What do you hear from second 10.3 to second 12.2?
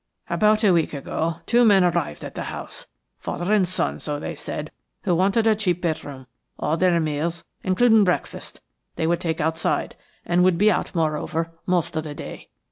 would be out, moreover, most of the